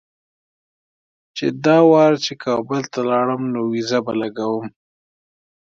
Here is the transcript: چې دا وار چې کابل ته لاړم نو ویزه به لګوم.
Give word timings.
چې 1.37 1.45
دا 1.65 1.77
وار 1.91 2.13
چې 2.25 2.33
کابل 2.45 2.81
ته 2.91 2.99
لاړم 3.09 3.41
نو 3.53 3.61
ویزه 3.71 3.99
به 4.05 4.13
لګوم. 4.21 4.65